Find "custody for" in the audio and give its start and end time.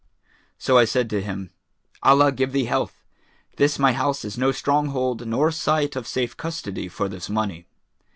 6.35-7.07